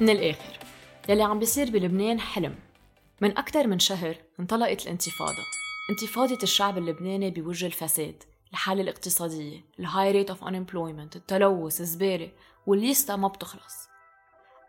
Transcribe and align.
من 0.00 0.10
الآخر 0.10 0.58
يلي 1.08 1.22
عم 1.22 1.38
بيصير 1.38 1.70
بلبنان 1.70 2.20
حلم. 2.20 2.54
من 3.20 3.38
أكثر 3.38 3.66
من 3.66 3.78
شهر 3.78 4.16
انطلقت 4.40 4.82
الانتفاضة. 4.82 5.42
انتفاضة 5.90 6.38
الشعب 6.42 6.78
اللبناني 6.78 7.30
بوجه 7.30 7.66
الفساد 7.66 8.22
الحالة 8.50 8.82
الاقتصادية 8.82 9.64
ال 9.78 10.12
high 10.12 10.21
rate 10.21 10.30
of 10.30 10.44
unemployment 10.44 11.16
التلوث 11.16 11.80
الزبالة 11.80 12.30
وال 12.66 12.83
list 12.83 13.16
ما 13.16 13.28
بتخلص. 13.28 13.88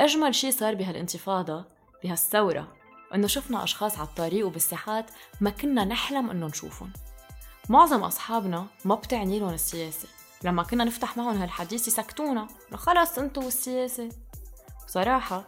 أجمل 0.00 0.34
شي 0.34 0.52
صار 0.52 0.74
بهالانتفاضة 0.74 1.64
بهالثورة 2.04 2.72
إنه 3.14 3.26
شفنا 3.26 3.64
أشخاص 3.64 3.98
على 3.98 4.08
الطريق 4.08 4.46
وبالساحات 4.46 5.10
ما 5.40 5.50
كنا 5.50 5.84
نحلم 5.84 6.30
إنه 6.30 6.46
نشوفهم. 6.46 6.92
معظم 7.68 8.02
أصحابنا 8.02 8.66
ما 8.84 8.94
بتعني 8.94 9.40
لهم 9.40 9.54
السياسة. 9.54 10.08
لما 10.44 10.62
كنا 10.62 10.84
نفتح 10.84 11.16
معهم 11.16 11.36
هالحديث 11.36 11.88
يسكتونا 11.88 12.48
خلص 12.74 13.18
أنتوا 13.18 13.44
والسياسة. 13.44 14.08
بصراحة 14.86 15.44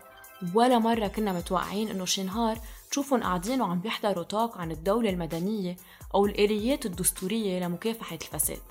ولا 0.55 0.79
مرة 0.79 1.07
كنا 1.07 1.33
متوقعين 1.33 1.89
إنه 1.89 2.05
شي 2.05 2.23
نهار 2.23 2.59
تشوفهم 2.91 3.23
قاعدين 3.23 3.63
وعم 3.63 3.81
بيحضروا 3.81 4.25
طاق 4.25 4.59
عن 4.59 4.71
الدولة 4.71 5.11
المدنية 5.11 5.77
أو 6.15 6.27
الآليات 6.27 6.87
الدستورية 6.87 7.61
لمكافحة 7.67 8.19
الفساد. 8.23 8.63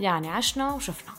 يعني 0.00 0.28
عشنا 0.28 0.72
وشفنا. 0.72 1.12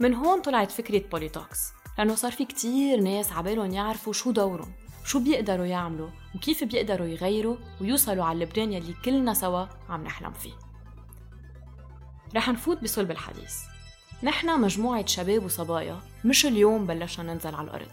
من 0.00 0.14
هون 0.14 0.42
طلعت 0.42 0.70
فكرة 0.70 1.08
بوليتوكس 1.08 1.72
لأنه 1.98 2.14
صار 2.14 2.32
في 2.32 2.44
كتير 2.44 3.00
ناس 3.00 3.32
عبالهم 3.32 3.70
يعرفوا 3.70 4.12
شو 4.12 4.30
دورهم 4.30 4.72
شو 5.04 5.20
بيقدروا 5.20 5.66
يعملوا 5.66 6.08
وكيف 6.34 6.64
بيقدروا 6.64 7.06
يغيروا 7.06 7.56
ويوصلوا 7.80 8.24
على 8.24 8.44
لبنان 8.44 8.72
يلي 8.72 8.94
كلنا 9.04 9.34
سوا 9.34 9.66
عم 9.88 10.04
نحلم 10.04 10.32
فيه. 10.32 10.52
رح 12.36 12.48
نفوت 12.48 12.82
بصلب 12.82 13.10
الحديث. 13.10 13.54
نحن 14.22 14.60
مجموعة 14.60 15.06
شباب 15.06 15.44
وصبايا 15.44 16.00
مش 16.24 16.46
اليوم 16.46 16.86
بلشنا 16.86 17.32
ننزل 17.32 17.54
على 17.54 17.68
الأرض. 17.68 17.90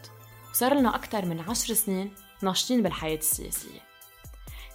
صار 0.53 0.73
لنا 0.73 0.95
أكثر 0.95 1.25
من 1.25 1.39
عشر 1.39 1.73
سنين 1.73 2.13
ناشطين 2.41 2.83
بالحياة 2.83 3.17
السياسية. 3.17 3.79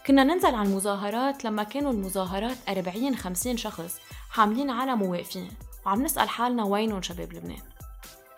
كنا 0.07 0.25
ننزل 0.25 0.55
على 0.55 0.69
المظاهرات 0.69 1.45
لما 1.45 1.63
كانوا 1.63 1.93
المظاهرات 1.93 2.57
40 2.69 3.17
50 3.17 3.57
شخص 3.57 3.99
حاملين 4.31 4.71
علم 4.71 5.03
وواقفين 5.03 5.49
وعم 5.87 6.03
نسأل 6.03 6.29
حالنا 6.29 6.65
وينهم 6.65 7.03
شباب 7.03 7.33
لبنان. 7.33 7.63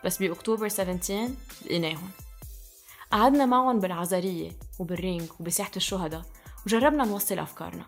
بس 0.04 0.18
بأكتوبر 0.18 0.68
17 0.68 1.28
لقيناهم. 1.64 2.10
قعدنا 3.12 3.46
معهم 3.46 3.78
بالعزرية 3.78 4.50
وبالرينج 4.78 5.30
وبساحة 5.40 5.72
الشهداء 5.76 6.22
وجربنا 6.66 7.04
نوصل 7.04 7.38
أفكارنا. 7.38 7.84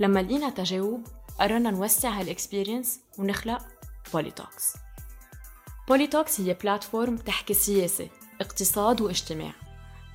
لما 0.00 0.22
لقينا 0.22 0.50
تجاوب 0.50 1.06
قررنا 1.40 1.70
نوسع 1.70 2.10
ال 2.10 2.18
experience 2.18 3.00
ونخلق 3.18 3.62
Polytalks 4.12 4.76
Polytalks 5.88 6.40
هي 6.40 6.54
platform 6.54 7.16
تحكي 7.16 7.54
سياسة 7.54 8.08
اقتصاد 8.40 9.00
واجتماع. 9.00 9.52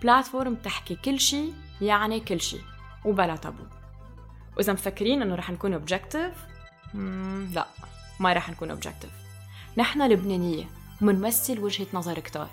platform 0.01 0.55
تحكي 0.55 0.95
كل 0.95 1.19
شيء 1.19 1.53
يعني 1.81 2.19
كل 2.19 2.41
شيء 2.41 2.61
وبلا 3.05 3.35
تابو. 3.35 3.63
وإذا 4.57 4.73
مفكرين 4.73 5.21
إنه 5.21 5.35
رح 5.35 5.49
نكون 5.51 5.73
objective 5.73 6.33
لا 7.53 7.67
ما 8.19 8.33
رح 8.33 8.49
نكون 8.49 8.71
objective 8.71 9.11
نحن 9.77 10.01
لبنانية 10.01 10.65
ومنمثل 11.01 11.59
وجهة 11.59 11.87
نظر 11.93 12.19
كتار. 12.19 12.49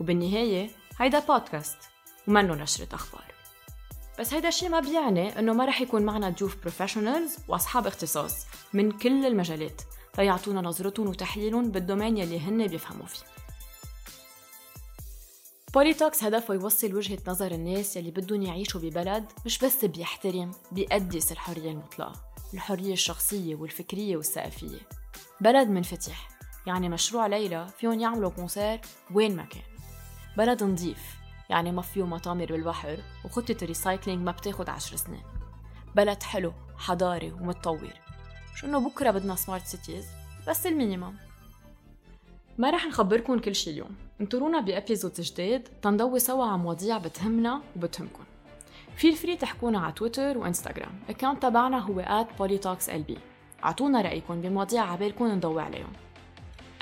وبالنهاية 0.00 0.70
هيدا 0.98 1.18
بودكاست 1.18 1.78
ومنه 2.28 2.54
نشرة 2.54 2.94
أخبار. 2.94 3.24
بس 4.18 4.34
هيدا 4.34 4.48
الشيء 4.48 4.68
ما 4.68 4.80
بيعني 4.80 5.38
إنه 5.38 5.52
ما 5.52 5.64
رح 5.64 5.80
يكون 5.80 6.02
معنا 6.02 6.28
ضيوف 6.30 6.56
professionals 6.56 7.36
وأصحاب 7.48 7.86
اختصاص 7.86 8.46
من 8.72 8.90
كل 8.90 9.26
المجالات. 9.26 9.82
فيعطونا 10.14 10.60
نظرتهم 10.60 11.08
وتحليلهم 11.08 11.70
بال 11.70 11.80
domaine 11.80 12.16
يلي 12.16 12.40
هن 12.40 12.66
بيفهموا 12.66 13.06
فيه. 13.06 13.24
Polytalks 15.74 16.24
هدفه 16.24 16.54
يوصل 16.54 16.94
وجهة 16.94 17.18
نظر 17.26 17.52
الناس 17.52 17.96
يلي 17.96 18.10
بدهم 18.10 18.42
يعيشوا 18.42 18.80
ببلد 18.80 19.24
مش 19.46 19.58
بس 19.58 19.84
بيحترم 19.84 20.50
بيقدس 20.72 21.32
الحرية 21.32 21.70
المطلقة 21.70 22.12
الحرية 22.54 22.92
الشخصية 22.92 23.54
والفكرية 23.54 24.16
والثقافية 24.16 24.78
بلد 25.40 25.68
منفتح 25.68 26.28
يعني 26.66 26.88
مشروع 26.88 27.26
ليلى 27.26 27.68
فيهم 27.78 28.00
يعملوا 28.00 28.30
concert 28.30 28.80
وين 29.14 29.36
ما 29.36 29.44
كان. 29.44 29.62
بلد 30.36 30.64
نظيف 30.64 31.16
يعني 31.50 31.72
ما 31.72 31.82
فيه 31.82 32.06
مطامر 32.06 32.46
بالبحر 32.46 32.98
وخطة 33.24 33.56
ال 33.62 33.68
recycling 33.68 34.22
ما 34.22 34.32
بتاخد 34.32 34.68
عشر 34.68 34.96
سنين. 34.96 35.22
بلد 35.96 36.22
حلو 36.22 36.52
حضاري 36.76 37.32
ومتطور. 37.32 37.92
مش 38.54 38.64
إنه 38.64 38.88
بكرة 38.88 39.10
بدنا 39.10 39.34
smart 39.34 39.66
cities 39.66 40.06
بس 40.48 40.66
ال 40.66 40.71
minimum. 40.71 41.14
ما 42.58 42.70
رح 42.70 42.86
نخبركم 42.86 43.38
كل 43.38 43.54
شي 43.54 43.70
اليوم. 43.70 43.96
انطرونا 44.20 44.60
ب 44.60 44.67
episode 44.67 45.20
جديد 45.20 45.68
تنضوي 45.82 46.18
سوا 46.18 46.44
على 46.44 46.58
مواضيع 46.58 46.98
بتهمنا 46.98 47.62
وبتهمكم. 47.76 48.24
فيكن 48.96 49.36
تحكونا 49.36 49.78
على 49.78 49.92
تويتر 49.92 50.38
وانستغرام 50.38 51.00
account 51.08 51.42
تبعنا 51.42 51.78
هو 51.78 52.26
@polytalksLB 52.38 53.12
اعطونا 53.64 54.00
رأيكم 54.00 54.40
بمواضيع 54.40 54.92
عبالكم 54.92 55.26
نضوي 55.26 55.62
عليهم. 55.62 55.92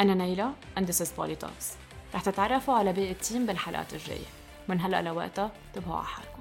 أنا 0.01 0.15
نيلة 0.15 0.53
and 0.79 0.83
this 0.83 1.07
is 1.07 1.09
Polytalks. 1.21 1.65
رح 2.15 2.23
تتعرفوا 2.23 2.75
على 2.75 2.93
باقي 2.93 3.11
التيم 3.11 3.47
بالحلقات 3.47 3.95
الجاية. 3.95 4.27
من 4.69 4.81
هلأ 4.81 5.03
لوقتها 5.03 5.51
انتبهوا 5.69 5.97
على 5.97 6.07
حالكم. 6.07 6.41